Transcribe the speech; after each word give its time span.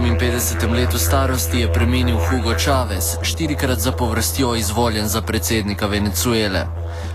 51. 0.00 0.72
letu 0.72 0.98
starosti 0.98 1.60
je 1.60 1.72
preminil 1.72 2.16
Hugo 2.16 2.54
Chavez, 2.58 3.04
štirikrat 3.22 3.78
zapovrstjo 3.78 4.54
izvoljen 4.54 5.08
za 5.08 5.22
predsednika 5.22 5.86
Venezuele. 5.86 6.66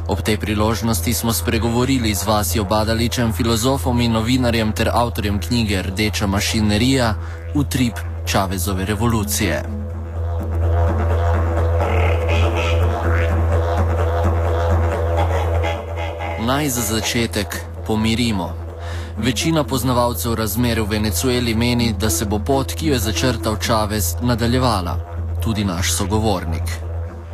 Ob 0.08 0.22
tej 0.22 0.38
priložnosti 0.38 1.14
smo 1.14 1.34
spregovorili 1.34 2.16
z 2.16 2.28
Vasijo 2.28 2.64
Badaličem, 2.64 3.34
filozofom 3.34 4.02
in 4.02 4.12
novinarjem 4.12 4.72
ter 4.72 4.90
avtorjem 4.94 5.40
knjige 5.40 5.82
Rdeča 5.82 6.28
mašinerija, 6.28 7.16
utrip 7.54 7.94
Chavezove 8.28 8.86
revolucije. 8.86 9.64
Naj 16.46 16.70
za 16.70 16.82
začetek 16.82 17.66
pomirimo. 17.88 18.65
Večina 19.18 19.64
poznavalcev 19.64 20.34
razmer 20.36 20.80
v 20.80 20.90
Venezueli 20.92 21.54
meni, 21.56 21.94
da 22.02 22.10
se 22.10 22.26
bo 22.26 22.40
pot, 22.48 22.74
ki 22.76 22.88
jo 22.88 22.94
je 22.94 23.00
začrtal 23.00 23.56
Čavez, 23.66 24.06
nadaljevala. 24.22 24.96
Tudi 25.44 25.64
naš 25.64 25.94
sogovornik. 25.98 26.68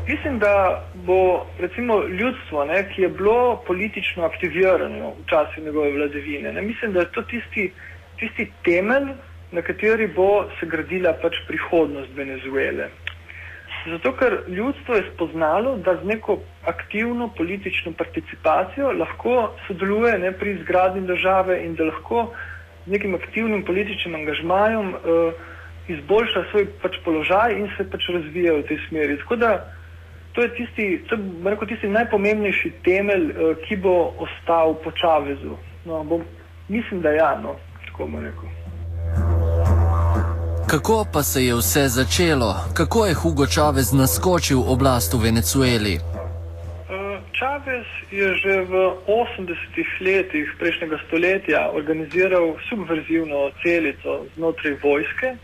Mislim, 0.08 0.38
da 0.40 0.84
bo 0.94 1.46
recimo, 1.60 2.04
ljudstvo, 2.20 2.66
ne, 2.66 2.84
ki 2.94 3.02
je 3.02 3.10
bilo 3.10 3.64
politično 3.68 4.24
aktivirano 4.24 5.10
v 5.10 5.26
času 5.30 5.62
njegove 5.66 5.92
vladavine, 5.92 6.54
ne, 6.54 6.62
mislim, 6.62 6.94
da 6.94 7.00
je 7.00 7.12
to 7.12 7.22
tisti, 7.22 7.74
tisti 8.20 8.52
temelj, 8.64 9.08
na 9.52 9.62
kateri 9.62 10.08
bo 10.08 10.46
se 10.60 10.66
gradila 10.66 11.14
pač 11.22 11.42
prihodnost 11.48 12.14
Venezuele. 12.16 12.90
Zato, 13.86 14.12
ker 14.14 14.44
ljudstvo 14.48 14.96
je 14.96 15.10
spoznalo, 15.14 15.78
da 15.78 15.96
z 15.96 16.06
neko 16.06 16.38
aktivno 16.66 17.28
politično 17.38 17.92
participacijo 17.98 18.92
lahko 18.92 19.54
sodeluje 19.68 20.20
ne, 20.20 20.32
pri 20.32 20.52
izgradnji 20.52 21.02
države 21.08 21.64
in 21.66 21.76
da 21.76 21.84
lahko 21.90 22.28
z 22.86 22.92
nekim 22.92 23.16
aktivnim 23.16 23.66
političnim 23.66 24.16
angažmajem 24.16 24.94
uh, 24.94 25.34
izboljša 25.88 26.44
svoj 26.52 26.68
pač 26.82 26.98
položaj 27.06 27.58
in 27.58 27.70
se 27.78 27.90
pač 27.90 28.10
razvija 28.14 28.54
v 28.54 28.64
tej 28.70 28.80
smeri. 28.90 29.18
Da 29.38 29.52
to 30.34 30.42
je 30.42 30.54
tisti, 30.56 31.04
to 31.10 31.16
je, 31.16 31.22
rekel, 31.46 31.68
tisti 31.68 31.90
najpomembnejši 31.90 32.74
temelj, 32.86 33.30
uh, 33.32 33.58
ki 33.66 33.82
bo 33.82 34.14
ostal 34.18 34.78
po 34.84 34.92
Čavezu. 34.92 35.58
No, 35.86 36.04
bom, 36.04 36.22
mislim, 36.70 37.02
da 37.02 37.18
ja, 37.18 37.34
no, 37.42 37.58
tako 37.88 38.06
bom 38.06 38.26
rekel. 38.26 38.61
Kako 40.72 41.06
pa 41.14 41.24
se 41.24 41.46
je 41.46 41.56
vse 41.56 41.88
začelo? 41.88 42.56
Kako 42.74 43.06
je 43.06 43.14
Hugo 43.14 43.46
Chavez 43.46 43.92
naskočil 43.94 44.60
oblast 44.74 45.14
v 45.14 45.20
Venezueli? 45.24 46.00
Chavez 47.36 47.88
je 48.12 48.28
že 48.44 48.56
v 48.72 48.74
80-ih 49.08 49.90
letih 50.00 50.48
prejšnjega 50.60 50.98
stoletja 51.08 51.62
organiziral 51.76 52.56
subverzivno 52.70 53.52
celico 53.64 54.24
znotraj 54.36 54.80
vojske, 54.84 55.36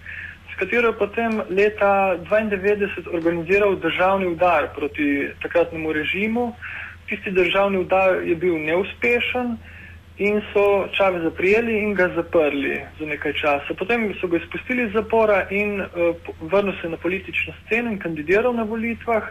s 0.51 0.53
katero 0.59 0.87
je 0.87 0.99
potem 1.03 1.31
leta 1.49 2.15
1992 2.31 3.11
organiziral 3.11 3.75
državni 3.75 4.27
udar 4.31 4.71
proti 4.75 5.27
takratnemu 5.43 5.93
režimu. 5.93 6.55
Tisti 7.09 7.31
državni 7.31 7.77
udar 7.83 8.23
je 8.23 8.35
bil 8.35 8.55
neuspešen 8.63 9.57
in 10.17 10.41
so 10.53 10.87
Čaveza 10.97 11.31
prijeli 11.31 11.77
in 11.79 11.93
ga 11.93 12.09
zaprli 12.15 12.81
za 12.99 13.05
nekaj 13.05 13.33
časa. 13.33 13.73
Potem 13.77 14.13
so 14.21 14.27
ga 14.27 14.37
izpustili 14.37 14.87
iz 14.87 14.93
zapora 14.93 15.47
in 15.49 15.81
uh, 15.81 16.15
vrnil 16.41 16.73
se 16.81 16.89
na 16.89 16.97
politično 16.97 17.53
sceno 17.65 17.91
in 17.91 17.99
kandidiral 17.99 18.53
na 18.53 18.63
volitvah 18.63 19.23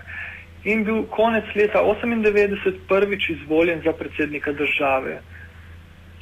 in 0.65 0.85
bil 0.85 1.03
konec 1.11 1.45
leta 1.55 1.83
1998 1.83 2.79
prvič 2.89 3.31
izvoljen 3.31 3.83
za 3.85 3.93
predsednika 3.93 4.53
države. 4.53 5.21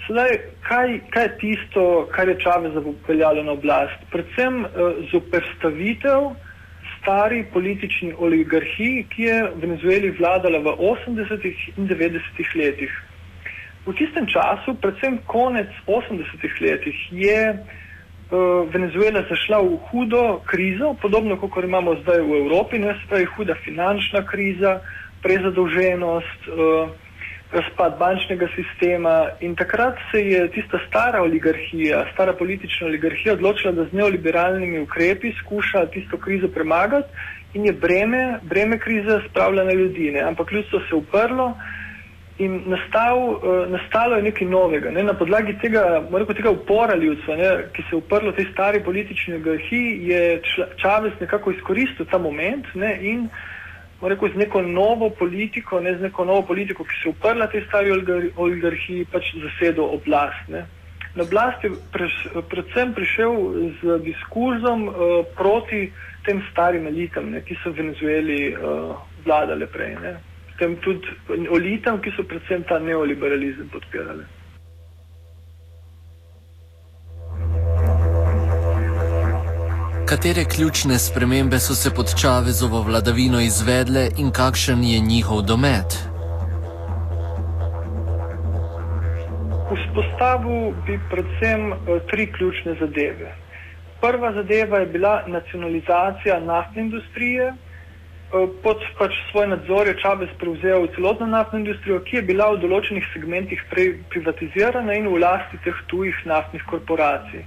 Sedaj, 0.07 0.39
kaj, 0.69 1.01
kaj 1.11 1.25
je 1.25 1.39
tisto, 1.39 2.09
kar 2.13 2.29
je 2.29 2.41
Čaveza 2.41 2.81
upeljalo 2.81 3.43
na 3.43 3.53
oblast? 3.53 4.01
Predvsem 4.11 4.65
uh, 4.65 4.69
zoperstavitev 5.13 6.33
stari 6.99 7.45
politični 7.53 8.15
oligarhiji, 8.19 9.07
ki 9.13 9.23
je 9.23 9.43
v 9.43 9.61
Venezueli 9.61 10.11
vladala 10.11 10.59
v 10.59 10.73
80-ih 10.81 11.69
in 11.77 11.89
90-ih 11.89 12.57
letih. 12.57 12.93
V 13.87 13.93
tistem 13.93 14.27
času, 14.27 14.75
predvsem 14.81 15.21
konec 15.27 15.69
80-ih 15.87 16.55
letih, 16.61 16.97
je 17.13 17.41
uh, 17.53 18.65
Venezuela 18.73 19.21
zašla 19.29 19.61
v 19.61 19.77
hudo 19.91 20.41
krizo, 20.49 20.97
podobno 21.03 21.37
kot 21.37 21.53
imamo 21.65 22.01
zdaj 22.01 22.25
v 22.25 22.33
Evropi, 22.49 22.79
ne 22.79 22.97
se 22.97 23.05
pravi 23.09 23.29
huda 23.37 23.55
finančna 23.65 24.25
kriza, 24.25 24.81
prezadolženost, 25.21 26.41
uh, 26.49 26.89
razpad 27.55 27.99
bančnega 27.99 28.49
sistema 28.57 29.29
in 29.41 29.55
takrat 29.55 29.95
se 30.11 30.21
je 30.21 30.49
tista 30.51 30.79
stara 30.89 31.23
oligarhija, 31.23 32.05
stara 32.13 32.33
politična 32.33 32.87
oligarhija 32.87 33.35
odločila, 33.35 33.73
da 33.73 33.85
z 33.85 33.93
neoliberalnimi 33.93 34.81
ukrepi 34.81 35.33
skuša 35.41 35.87
tisto 35.87 36.17
krizo 36.17 36.49
premagati 36.49 37.09
in 37.55 37.67
je 37.67 37.73
breme, 37.73 38.39
breme 38.43 38.79
krize 38.79 39.21
spravila 39.29 39.65
na 39.65 39.73
ljudi, 39.73 40.11
ne? 40.11 40.21
ampak 40.21 40.53
ljudstvo 40.53 40.81
se 40.81 40.87
je 40.91 40.97
uprlo. 40.97 41.55
In 42.39 42.63
nastal, 42.67 43.19
uh, 43.19 43.71
nastalo 43.71 44.17
je 44.17 44.23
nekaj 44.23 44.49
novega. 44.49 44.91
Ne? 44.91 45.05
Na 45.07 45.15
podlagi 45.15 45.55
tega, 45.63 46.03
rekel, 46.11 46.35
tega 46.35 46.51
upora 46.51 46.97
ljudstva, 46.99 47.37
ne? 47.39 47.51
ki 47.73 47.83
se 47.83 47.95
je 47.95 47.99
uprlo 48.01 48.33
tej 48.35 48.49
stari 48.51 48.81
politični 48.83 49.37
oligarhiji, 49.37 50.09
je 50.09 50.41
Čavez 50.83 51.13
nekako 51.21 51.55
izkoristil 51.55 52.09
ta 52.11 52.19
moment 52.19 52.67
ne? 52.75 52.91
in 53.03 53.29
rekel, 54.03 54.33
z 54.35 54.43
neko 54.43 54.65
novo 54.67 55.11
politiko, 55.11 55.79
ne? 55.81 55.95
z 55.99 56.09
neko 56.09 56.25
novo 56.25 56.43
politiko, 56.43 56.83
ki 56.85 56.99
se 57.03 57.09
je 57.09 57.15
uprla 57.15 57.47
tej 57.47 57.63
stari 57.69 57.95
oligarhiji, 58.37 59.07
pač 59.15 59.31
zasedel 59.39 59.95
oblast. 59.95 60.51
Ne? 60.51 60.67
Na 61.15 61.23
oblast 61.23 61.63
je 61.63 61.71
pre, 61.95 62.11
predvsem 62.51 62.99
prišel 62.99 63.33
z 63.79 64.03
diskurzom 64.03 64.89
uh, 64.91 65.23
proti 65.39 65.87
tem 66.27 66.43
starim 66.51 66.91
elitam, 66.91 67.31
ne? 67.31 67.47
ki 67.47 67.63
so 67.63 67.71
v 67.71 67.79
Venezueli 67.79 68.43
uh, 68.51 68.99
vladale 69.23 69.71
prej. 69.71 69.95
Ne? 70.03 70.34
Tem 70.59 70.77
tudi 70.77 71.07
olitam, 71.51 72.01
ki 72.01 72.13
so 72.17 72.23
predvsem 72.23 72.65
ta 72.69 72.79
neoliberalizem 72.79 73.69
podpirali. 73.73 74.25
Katere 80.07 80.45
ključne 80.45 80.99
spremembe 80.99 81.59
so 81.59 81.75
se 81.75 81.91
pod 81.91 82.13
Čavezovo 82.21 82.83
vladavino 82.83 83.41
izvedle 83.41 84.09
in 84.19 84.31
kakšen 84.31 84.85
je 84.85 85.01
njihov 85.01 85.43
domet? 85.43 85.97
Vzpostavil 89.75 90.73
bi 90.87 91.01
predvsem 91.11 91.73
uh, 91.73 91.79
tri 92.11 92.27
ključne 92.33 92.77
zadeve. 92.81 93.35
Prva 94.01 94.33
zadeva 94.33 94.79
je 94.79 94.87
bila 94.87 95.23
nacionalizacija 95.27 96.41
naftne 96.41 96.83
industrije, 96.83 97.53
Eh, 97.53 97.74
pod 98.63 98.83
pač 98.99 99.15
svoj 99.31 99.47
nadzor 99.53 99.87
je 99.87 99.99
Čavez 100.03 100.31
prevzel 100.39 100.89
celotno 100.95 101.27
naftno 101.27 101.59
industrijo, 101.59 102.01
ki 102.03 102.17
je 102.17 102.23
bila 102.31 102.51
v 102.53 102.63
določenih 102.65 103.07
segmentih 103.13 103.61
prej 103.71 103.93
privatizirana 104.11 104.97
in 104.99 105.07
v 105.13 105.21
lasti 105.23 105.61
teh 105.65 105.79
tujih 105.93 106.17
naftnih 106.27 106.65
korporacij. 106.71 107.45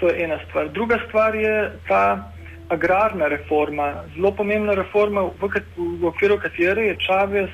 To 0.00 0.10
je 0.10 0.24
ena 0.24 0.36
stvar. 0.48 0.68
Druga 0.76 1.00
stvar 1.06 1.36
je 1.36 1.54
ta 1.88 2.32
agrarna 2.68 3.28
reforma, 3.32 4.04
zelo 4.14 4.32
pomembna 4.36 4.76
reforma, 4.78 5.24
v, 5.40 5.50
v 5.76 6.06
okviru 6.12 6.38
katere 6.38 6.90
je 6.90 7.00
Čavez 7.06 7.50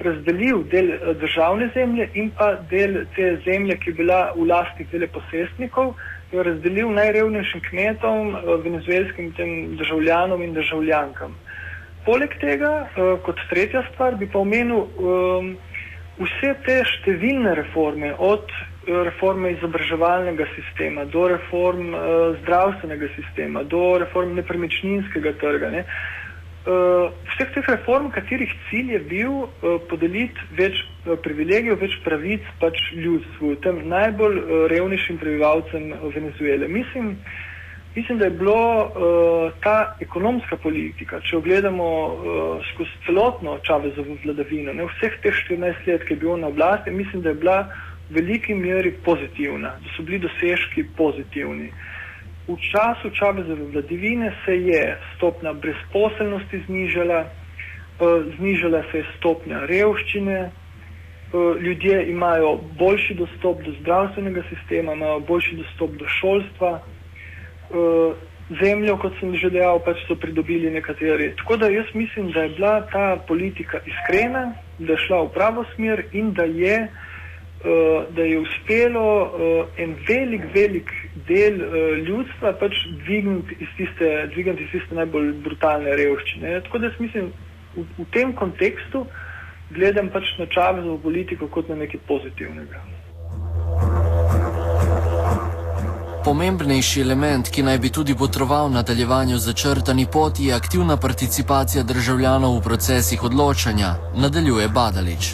razdelil 0.00 0.64
del 0.72 0.90
eh, 0.92 1.14
državne 1.20 1.70
zemlje 1.74 2.08
in 2.14 2.30
pa 2.36 2.54
del 2.70 3.04
te 3.16 3.36
zemlje, 3.44 3.76
ki 3.80 3.90
je 3.90 3.98
bila 4.02 4.20
v 4.36 4.48
lasti 4.50 4.86
veleposestnikov, 4.92 5.94
jo 6.32 6.42
razdelil 6.46 6.90
najrevnejšim 6.96 7.62
kmetom, 7.68 8.34
eh, 8.34 8.50
venezuelskim 8.64 9.32
državljanom 9.78 10.42
in 10.42 10.54
državljankam. 10.58 11.36
Poleg 12.06 12.34
tega, 12.40 12.72
uh, 12.96 13.16
kot 13.26 13.40
tretja 13.50 13.84
stvar, 13.92 14.16
bi 14.20 14.28
pa 14.30 14.40
omenil 14.40 14.86
um, 14.86 15.50
vse 16.20 16.54
te 16.66 16.80
številne 16.94 17.52
reforme, 17.58 18.14
od 18.16 18.46
uh, 18.48 19.02
reforme 19.08 19.52
izobraževalnega 19.56 20.48
sistema 20.54 21.04
do 21.04 21.26
reform 21.34 21.92
uh, 21.92 22.38
zdravstvenega 22.40 23.12
sistema, 23.18 23.64
do 23.64 23.84
reform 24.00 24.32
nepremičninskega 24.40 25.36
trga. 25.42 25.70
Ne. 25.76 25.84
Uh, 26.60 27.08
vseh 27.32 27.52
teh 27.54 27.68
reform, 27.72 28.10
katerih 28.12 28.50
cilj 28.68 28.92
je 28.92 28.98
bil 29.08 29.30
uh, 29.32 29.78
podeliti 29.88 30.48
več 30.58 30.76
uh, 31.06 31.14
privilegijev, 31.24 31.78
več 31.80 31.94
pravic 32.04 32.44
pač 32.60 32.82
ljudstvu, 32.92 33.54
tem 33.64 33.78
najbolj 33.88 34.36
uh, 34.40 34.50
revnejšim 34.68 35.16
prebivalcem 35.22 35.94
Venezuele. 36.12 36.68
Mislim, 36.68 37.14
Mislim, 37.94 38.18
da 38.18 38.24
je 38.24 38.30
bilo 38.30 38.84
uh, 38.84 39.52
ta 39.62 39.96
ekonomska 40.00 40.56
politika, 40.56 41.20
če 41.20 41.36
jo 41.36 41.40
gledamo 41.40 41.86
uh, 42.06 42.66
skozi 42.72 42.90
celotno 43.06 43.56
Čavezovo 43.66 44.14
vladavino, 44.24 44.72
ne 44.72 44.86
vseh 44.86 45.16
teh 45.22 45.34
14 45.48 45.88
let, 45.88 46.04
ki 46.06 46.14
je 46.14 46.20
bil 46.20 46.36
na 46.38 46.52
oblasti, 46.54 46.90
mislim, 46.90 47.22
da 47.22 47.32
je 47.32 47.40
bila 47.42 47.56
v 48.10 48.14
veliki 48.20 48.54
meri 48.54 48.92
pozitivna, 49.04 49.74
da 49.82 49.94
so 49.96 50.06
bili 50.06 50.20
dosežki 50.22 50.84
pozitivni. 50.96 51.72
V 52.46 52.56
času 52.70 53.10
Čavezove 53.10 53.66
vladavine 53.74 54.30
se 54.44 54.54
je 54.54 54.84
stopnja 55.16 55.52
brezposelnosti 55.52 56.62
znižala, 56.68 57.24
uh, 57.26 58.22
znižala 58.38 58.84
se 58.92 59.02
je 59.02 59.10
stopnja 59.18 59.66
revščine, 59.66 60.50
ljudje 61.60 62.10
imajo 62.10 62.58
boljši 62.78 63.14
dostop 63.14 63.60
do 63.62 63.72
zdravstvenega 63.80 64.42
sistema, 64.48 64.92
imajo 64.92 65.20
boljši 65.20 65.56
dostop 65.56 65.90
do 65.90 66.08
šolstva. 66.08 66.80
Eh, 67.70 68.14
zemljo, 68.58 68.96
kot 68.98 69.14
sem 69.20 69.30
že 69.38 69.50
dejal, 69.54 69.78
pač 69.86 70.02
so 70.08 70.16
pridobili 70.18 70.72
nekateri. 70.74 71.30
Tako 71.38 71.56
da 71.56 71.68
jaz 71.70 71.86
mislim, 71.94 72.32
da 72.34 72.42
je 72.42 72.48
bila 72.56 72.80
ta 72.90 73.16
politika 73.28 73.78
iskrena, 73.86 74.54
da 74.78 74.92
je 74.92 75.04
šla 75.06 75.22
v 75.22 75.28
pravo 75.34 75.64
smer 75.74 76.02
in 76.12 76.32
da 76.34 76.44
je, 76.50 76.88
uh, 76.88 78.10
da 78.10 78.22
je 78.26 78.40
uspelo 78.42 79.06
uh, 79.22 79.70
en 79.78 79.94
velik, 80.08 80.42
velik 80.54 80.90
del 81.28 81.62
uh, 81.62 81.94
ljudstva 82.08 82.56
pač 82.58 82.74
dvigniti 83.04 83.54
iz 83.60 83.70
tiste, 83.76 84.08
dvigniti 84.34 84.66
iz 84.66 84.70
tiste 84.74 84.98
najbolj 84.98 85.30
brutalne 85.46 85.94
revščine. 85.94 86.60
Tako 86.66 86.78
da 86.78 86.90
jaz 86.90 86.98
mislim, 86.98 87.30
v, 87.76 87.86
v 88.02 88.08
tem 88.10 88.34
kontekstu 88.34 89.06
gledam 89.70 90.10
pač 90.10 90.26
na 90.42 90.50
čavezovo 90.50 90.98
politiko 90.98 91.46
kot 91.46 91.70
na 91.70 91.78
nekaj 91.78 92.02
pozitivnega. 92.10 92.82
Pomembnejši 96.24 97.00
element, 97.00 97.48
ki 97.48 97.62
naj 97.64 97.78
bi 97.80 97.88
tudi 97.88 98.14
potroval 98.14 98.68
nadaljevanju 98.70 99.38
začrtani 99.38 100.04
poti, 100.12 100.46
je 100.46 100.54
aktivna 100.54 100.96
participacija 100.96 101.82
državljanov 101.82 102.58
v 102.58 102.64
procesih 102.64 103.22
odločanja, 103.24 103.94
nadaljuje 104.14 104.68
Badalič. 104.68 105.30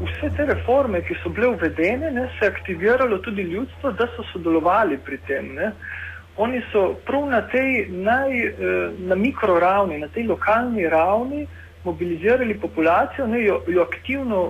Vse 0.00 0.30
te 0.36 0.46
reforme, 0.48 1.04
ki 1.06 1.14
so 1.22 1.30
bile 1.30 1.52
uvedene, 1.54 2.10
ne, 2.10 2.26
se 2.38 2.46
je 2.46 2.50
aktiviralo 2.50 3.18
tudi 3.18 3.42
ljudstvo, 3.42 3.92
da 3.92 4.08
so 4.16 4.26
sodelovali 4.32 4.98
pri 4.98 5.18
tem. 5.30 5.54
Ne. 5.54 5.70
Oni 6.36 6.62
so 6.72 6.96
prav 7.06 7.30
na 7.30 7.40
tej 7.54 7.86
naj, 7.94 8.42
eh, 8.46 8.52
na 8.98 9.14
mikroravni, 9.14 9.98
na 9.98 10.08
tej 10.08 10.26
lokalni 10.26 10.88
ravni, 10.88 11.46
mobilizirali 11.84 12.54
populacijo, 12.60 13.26
ne, 13.26 13.42
jo, 13.44 13.60
jo 13.68 13.82
aktivno 13.82 14.42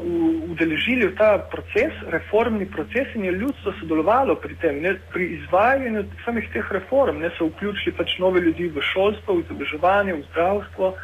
udeležili 0.51 1.07
v 1.07 1.17
ta 1.17 1.39
proces, 1.53 1.93
reformni 2.09 2.67
proces 2.67 3.15
in 3.15 3.25
je 3.25 3.33
ljudstvo 3.33 3.73
sodelovalo 3.81 4.35
pri 4.35 4.57
tem, 4.63 4.81
ne, 4.83 4.95
pri 5.13 5.27
izvajanju 5.37 6.05
samih 6.25 6.49
teh 6.53 6.73
reform, 6.73 7.21
ne, 7.21 7.31
so 7.39 7.51
vključili 7.51 7.97
pač 7.97 8.19
nove 8.19 8.41
ljudi 8.41 8.69
v 8.69 8.83
šolstvo, 8.93 9.35
v 9.35 9.45
izobraževanje, 9.45 10.13
v 10.15 10.25
zdravstvo, 10.31 10.95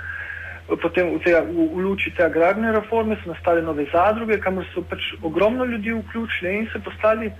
potem 0.82 1.12
v, 1.14 1.20
te, 1.24 1.34
v, 1.40 1.68
v 1.76 1.84
luči 1.84 2.14
te 2.16 2.24
agrarne 2.24 2.72
reforme 2.72 3.18
so 3.20 3.32
nastale 3.32 3.62
nove 3.62 3.84
zadruge, 3.92 4.40
kamor 4.40 4.64
so 4.72 4.82
pač 4.88 5.12
ogromno 5.22 5.64
ljudi 5.64 5.92
vključili 5.92 6.56
in 6.58 6.68
se 6.72 6.80
postali 6.80 7.32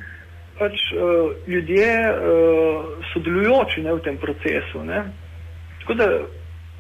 pač 0.58 0.76
uh, 0.92 1.32
ljudje 1.48 1.88
uh, 2.10 2.84
sodelujoči 3.12 3.82
ne, 3.82 3.94
v 3.96 4.04
tem 4.04 4.18
procesu. 4.20 4.84
Ne. 4.84 5.06
Tako 5.80 5.94
da 5.94 6.08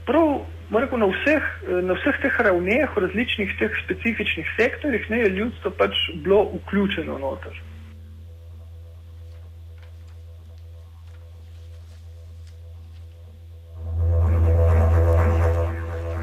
prav 0.06 0.44
rekel, 0.80 0.98
na, 0.98 1.06
vseh, 1.06 1.44
na 1.82 1.94
vseh 1.98 2.16
teh 2.22 2.40
ravneh, 2.40 2.88
v 2.96 3.04
različnih 3.06 3.54
teh 3.58 3.78
specifičnih 3.84 4.46
sektorjih, 4.56 5.10
ne, 5.10 5.18
je 5.18 5.36
ljudstvo 5.38 5.70
pač 5.78 5.94
bilo 6.24 6.44
vključeno 6.54 7.18
noter. 7.18 7.62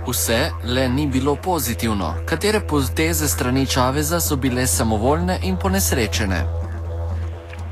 Vse 0.07 0.49
le 0.75 0.89
ni 0.89 1.07
bilo 1.07 1.35
pozitivno. 1.35 2.13
Katere 2.25 2.59
poteze 2.59 3.27
strani 3.27 3.65
Čaveza 3.65 4.19
so 4.19 4.35
bile 4.35 4.67
samovoljne 4.67 5.39
in 5.43 5.55
ponesrečene? 5.61 6.70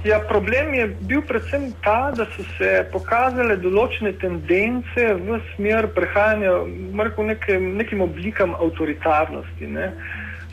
Ja, 0.09 0.19
problem 0.19 0.73
je 0.73 0.87
bil 1.01 1.21
predvsem 1.21 1.73
ta, 1.83 2.11
da 2.17 2.25
so 2.33 2.41
se 2.57 2.69
pokazale 2.89 3.59
določene 3.61 4.15
tendence 4.17 5.05
v 5.27 5.37
smer 5.51 5.87
prehajanja 5.93 6.53
v 6.65 7.25
nekem, 7.27 7.67
nekim 7.77 8.01
oblikam 8.01 8.55
avtoritarnosti. 8.57 9.69
Ne. 9.75 9.91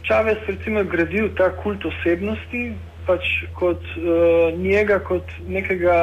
Čavez 0.05 0.45
recimo 0.51 0.83
je 0.83 0.91
gradil 0.93 1.31
ta 1.41 1.49
kult 1.63 1.89
osebnosti, 1.89 2.75
pač 3.09 3.33
kot 3.57 3.81
uh, 3.97 4.53
njega, 4.61 4.99
kot 5.09 5.33
nekega 5.49 5.99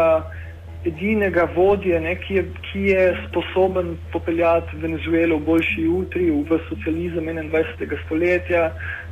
edinega 0.90 1.46
vodje, 1.54 2.00
ne, 2.02 2.18
ki, 2.26 2.40
je, 2.40 2.44
ki 2.72 2.86
je 2.90 3.04
sposoben 3.28 3.94
popeljati 4.12 4.82
Venezuelo 4.82 5.38
v 5.38 5.46
boljši 5.52 5.86
jutri, 5.86 6.32
v 6.32 6.58
socializem 6.72 7.30
21. 7.30 8.00
stoletja. 8.08 8.70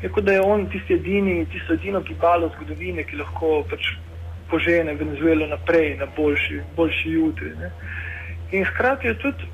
Kot 0.10 0.26
da 0.26 0.40
je 0.40 0.42
on 0.42 0.66
tisti 0.74 0.98
edini, 0.98 1.44
tisto 1.54 1.78
edino 1.78 2.02
gibalo 2.02 2.50
zgodovine, 2.56 3.06
ki 3.06 3.22
lahko 3.22 3.62
pač 3.70 3.94
požene 4.52 4.94
Venezuelo 4.94 5.48
naprej 5.48 5.96
na 5.98 6.08
boljši, 6.18 6.62
boljši 6.76 7.12
jutri. 7.12 7.54
Ne. 7.60 7.72
In 8.52 8.66
hkrati 8.66 9.08
je 9.08 9.18
tudi, 9.18 9.48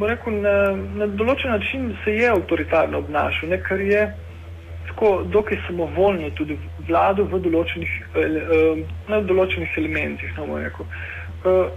rekel, 0.00 0.38
na, 0.42 0.54
na 1.00 1.06
določen 1.06 1.50
način 1.50 1.90
se 2.04 2.14
je 2.14 2.30
avtoritarno 2.30 3.02
obnašal, 3.02 3.50
ne, 3.50 3.58
kar 3.62 3.80
je 3.80 4.06
tako 4.88 5.24
dokaj 5.32 5.58
samovoljno 5.66 6.30
tudi 6.38 6.58
vladal 6.88 7.26
v 7.32 7.40
določenih, 7.48 7.92
eh, 8.22 8.84
na 9.08 9.20
določenih 9.20 9.78
elementih. 9.82 10.38
No, 10.38 10.58
eh, 10.60 10.80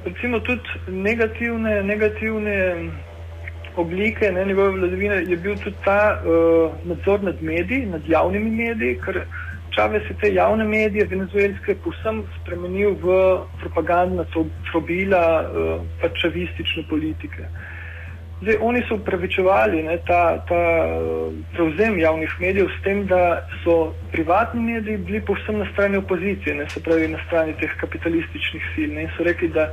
recimo 0.05 0.39
tudi 0.39 0.85
negativne, 0.87 1.81
negativne 1.83 2.57
oblike 3.77 4.31
ne, 4.31 4.45
njegove 4.45 4.69
vladavine 4.69 5.15
je 5.15 5.37
bil 5.37 5.55
tudi 5.55 5.75
ta 5.85 6.21
uh, 6.25 6.71
nadzor 6.83 7.23
nad 7.23 7.41
mediji, 7.41 7.85
nad 7.85 8.01
javnimi 8.09 8.51
mediji, 8.51 8.97
ker 9.05 9.21
Čavez 9.77 10.01
je 10.09 10.15
te 10.21 10.33
javne 10.33 10.63
medije 10.65 11.05
venezuelske 11.05 11.75
povsem 11.83 12.23
spremenil 12.41 12.95
v 12.97 13.17
propagandna 13.61 14.23
trobila 14.71 15.23
uh, 15.45 15.81
pa 16.01 16.09
čavistične 16.09 16.87
politike. 16.89 17.45
Zdaj, 18.41 18.57
oni 18.61 18.81
so 18.87 18.95
upravičevali 18.97 19.83
ne, 19.83 19.97
ta, 20.07 20.21
ta 20.49 20.61
uh, 20.85 21.29
prevzem 21.53 21.99
javnih 21.99 22.33
medijev 22.39 22.71
s 22.73 22.81
tem, 22.83 23.03
da 23.05 23.45
so 23.63 23.93
privatni 24.11 24.61
mediji 24.61 24.97
bili 24.97 25.21
povsem 25.21 25.59
na 25.61 25.69
strani 25.73 26.01
opozicije, 26.01 26.55
ne, 26.55 26.65
se 26.69 26.81
pravi 26.83 27.07
na 27.13 27.21
strani 27.27 27.53
teh 27.61 27.77
kapitalističnih 27.77 28.65
sil 28.73 28.89
ne, 28.97 29.05
in 29.05 29.13
so 29.13 29.27
rekli, 29.29 29.51
da 29.53 29.67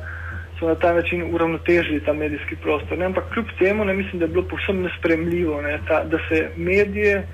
so 0.58 0.68
na 0.68 0.74
ta 0.74 0.92
način 0.92 1.24
uravnotežili 1.34 2.04
ta 2.04 2.12
medijski 2.12 2.56
prostor. 2.56 2.98
Ne, 2.98 3.08
ampak 3.08 3.32
kljub 3.32 3.56
temu 3.58 3.84
ne, 3.84 3.94
mislim, 3.94 4.18
da 4.20 4.28
je 4.28 4.34
bilo 4.36 4.44
povsem 4.52 4.84
nespremljivo, 4.84 5.62
ne, 5.62 5.78
ta, 5.88 6.04
da 6.04 6.20
se 6.28 6.48
medije 6.56 7.24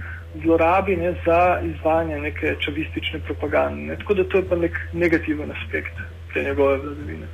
zlorabi 0.42 0.96
ne, 0.96 1.14
za 1.26 1.60
izvajanje 1.64 2.18
neke 2.18 2.56
čavistične 2.60 3.20
propagande. 3.20 3.82
Ne. 3.82 3.96
Tako 3.96 4.14
da 4.14 4.24
to 4.24 4.36
je 4.36 4.48
pa 4.48 4.56
nek 4.56 4.78
negativen 4.92 5.50
aspekt 5.50 5.92
te 6.34 6.42
njegove 6.42 6.76
vladavine. 6.76 7.26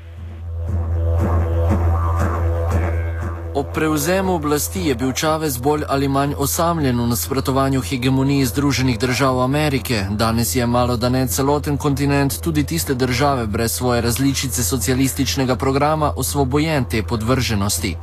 Ob 3.56 3.66
prevzemu 3.74 4.34
oblasti 4.34 4.80
je 4.80 4.94
bil 4.94 5.12
Čavez 5.12 5.58
bolj 5.58 5.82
ali 5.88 6.08
manj 6.08 6.34
osamljen 6.38 7.00
v 7.00 7.06
nasprotovanju 7.08 7.80
hegemoniji 7.80 8.44
Združenih 8.44 8.98
držav 8.98 9.40
Amerike. 9.40 10.04
Danes 10.10 10.56
je 10.56 10.66
malo 10.66 10.96
da 10.96 11.08
ne 11.08 11.26
celoten 11.26 11.76
kontinent, 11.76 12.40
tudi 12.44 12.64
tiste 12.64 12.94
države 12.94 13.46
brez 13.46 13.72
svoje 13.72 14.00
različice 14.00 14.64
socialističnega 14.64 15.56
programa, 15.56 16.12
osvobojen 16.16 16.84
te 16.84 17.02
podvrženosti. 17.02 17.96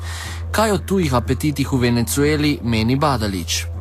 Kaj 0.51 0.71
o 0.71 0.77
tujih 0.77 1.13
apetitih 1.13 1.73
v 1.73 1.77
Venezueli 1.77 2.59
meni 2.63 2.95
Badalič? 2.95 3.72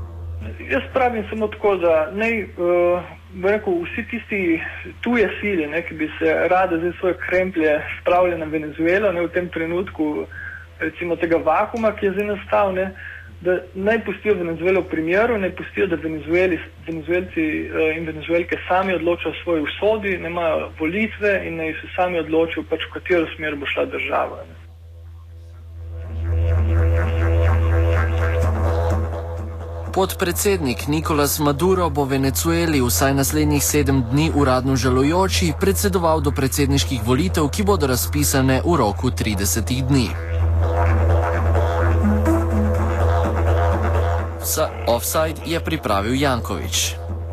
Jaz 0.71 0.83
pravim 0.93 1.25
samo 1.31 1.49
tako, 1.49 1.77
da 1.77 2.11
naj, 2.15 2.43
uh, 2.43 3.03
rekel, 3.45 3.75
vsi 3.85 4.05
tisti 4.11 4.61
tuje 5.01 5.29
sile, 5.41 5.67
ne, 5.67 5.83
ki 5.83 5.95
bi 5.95 6.11
se 6.19 6.35
rade 6.51 6.79
za 6.79 6.93
svoje 6.99 7.15
kremplje 7.27 7.81
spravili 8.01 8.39
na 8.39 8.45
Venezuelo, 8.45 9.13
ne, 9.13 9.27
v 9.27 9.29
tem 9.29 9.49
trenutku, 9.49 10.27
recimo 10.81 11.17
tega 11.17 11.37
vakuma, 11.37 11.93
ki 11.97 12.07
je 12.07 12.13
zdaj 12.13 12.27
nastal, 12.27 12.73
ne, 12.75 12.91
da 13.41 13.59
naj 13.75 14.05
pustijo 14.05 14.35
Venezuelo 14.35 14.81
v 14.81 14.91
primeru, 14.91 15.39
naj 15.39 15.55
pustijo, 15.59 15.87
da 15.87 15.97
Venezuelci 15.97 17.47
uh, 17.67 17.97
in 17.97 18.07
Venezuelke 18.07 18.59
sami 18.69 18.95
odločajo 18.95 19.35
o 19.35 19.43
svoji 19.43 19.63
usodi, 19.63 20.19
ne 20.19 20.31
imajo 20.31 20.73
volitve 20.81 21.41
in 21.47 21.57
naj 21.57 21.73
se 21.81 21.95
sami 21.97 22.19
odločijo, 22.19 22.65
pač 22.71 22.87
v 22.87 22.99
katero 22.99 23.31
smer 23.37 23.57
bo 23.57 23.67
šla 23.67 23.87
država. 23.95 24.45
Ne. 24.49 24.62
Podpredsednik 29.93 30.89
Nikolas 30.89 31.39
Maduro 31.39 31.91
bo 31.91 32.05
Venezueli 32.05 32.81
vsaj 32.81 33.15
naslednjih 33.15 33.65
sedem 33.65 34.05
dni 34.11 34.31
uradno 34.35 34.77
žalujoči 34.77 35.53
predsedoval 35.61 36.21
do 36.21 36.31
predsedniških 36.31 37.05
volitev, 37.05 37.49
ki 37.53 37.63
bodo 37.63 37.87
razpisane 37.87 38.63
v 38.65 38.77
roku 38.77 39.11
30 39.11 39.83
dni. 39.89 40.09
Offside 44.89 45.45
je 45.47 45.61
pripravil 45.61 46.15
Jankovič. 46.15 47.02